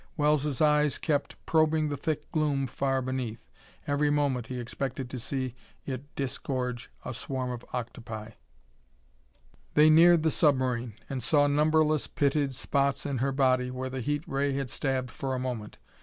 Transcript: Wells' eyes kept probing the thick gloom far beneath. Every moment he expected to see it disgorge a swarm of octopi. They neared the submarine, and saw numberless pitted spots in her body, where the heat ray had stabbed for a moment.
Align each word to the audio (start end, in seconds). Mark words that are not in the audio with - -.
Wells' 0.17 0.59
eyes 0.61 0.97
kept 0.97 1.35
probing 1.45 1.89
the 1.89 1.95
thick 1.95 2.31
gloom 2.31 2.65
far 2.65 3.03
beneath. 3.03 3.51
Every 3.85 4.09
moment 4.09 4.47
he 4.47 4.59
expected 4.59 5.11
to 5.11 5.19
see 5.19 5.53
it 5.85 6.15
disgorge 6.15 6.89
a 7.05 7.13
swarm 7.13 7.51
of 7.51 7.63
octopi. 7.71 8.31
They 9.75 9.91
neared 9.91 10.23
the 10.23 10.31
submarine, 10.31 10.95
and 11.07 11.21
saw 11.21 11.45
numberless 11.45 12.07
pitted 12.07 12.55
spots 12.55 13.05
in 13.05 13.19
her 13.19 13.31
body, 13.31 13.69
where 13.69 13.91
the 13.91 14.01
heat 14.01 14.23
ray 14.27 14.53
had 14.53 14.71
stabbed 14.71 15.11
for 15.11 15.35
a 15.35 15.39
moment. 15.39 15.77